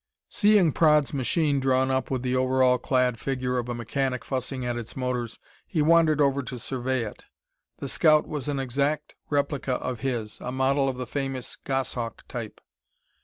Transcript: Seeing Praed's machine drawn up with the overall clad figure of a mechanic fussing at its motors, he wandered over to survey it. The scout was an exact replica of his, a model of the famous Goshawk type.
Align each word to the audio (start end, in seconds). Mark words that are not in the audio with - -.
Seeing 0.29 0.71
Praed's 0.71 1.13
machine 1.13 1.59
drawn 1.59 1.91
up 1.91 2.09
with 2.09 2.23
the 2.23 2.35
overall 2.35 2.79
clad 2.79 3.19
figure 3.19 3.59
of 3.59 3.69
a 3.69 3.75
mechanic 3.75 4.25
fussing 4.25 4.65
at 4.65 4.75
its 4.75 4.97
motors, 4.97 5.37
he 5.67 5.83
wandered 5.83 6.19
over 6.19 6.41
to 6.41 6.57
survey 6.57 7.03
it. 7.05 7.25
The 7.77 7.87
scout 7.87 8.27
was 8.27 8.47
an 8.47 8.59
exact 8.59 9.13
replica 9.29 9.73
of 9.73 9.99
his, 9.99 10.39
a 10.41 10.51
model 10.51 10.89
of 10.89 10.97
the 10.97 11.05
famous 11.05 11.55
Goshawk 11.55 12.27
type. 12.27 12.61